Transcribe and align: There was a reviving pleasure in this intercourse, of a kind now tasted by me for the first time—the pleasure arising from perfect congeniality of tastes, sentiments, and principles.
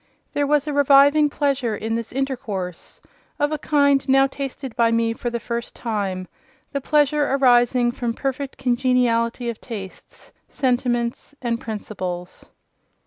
There 0.33 0.47
was 0.47 0.65
a 0.65 0.73
reviving 0.73 1.29
pleasure 1.29 1.75
in 1.75 1.93
this 1.93 2.11
intercourse, 2.11 3.01
of 3.37 3.51
a 3.51 3.59
kind 3.59 4.09
now 4.09 4.25
tasted 4.25 4.75
by 4.75 4.89
me 4.89 5.13
for 5.13 5.29
the 5.29 5.39
first 5.39 5.75
time—the 5.75 6.81
pleasure 6.81 7.31
arising 7.33 7.91
from 7.91 8.15
perfect 8.15 8.57
congeniality 8.57 9.47
of 9.47 9.61
tastes, 9.61 10.33
sentiments, 10.49 11.35
and 11.39 11.61
principles. 11.61 12.49